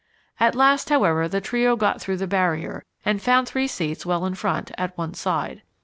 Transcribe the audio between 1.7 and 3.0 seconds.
got through the barrier